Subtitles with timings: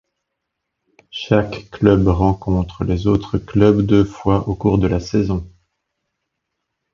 [1.11, 5.47] Chaque club rencontre les autres clubs deux fois au cours de la saison.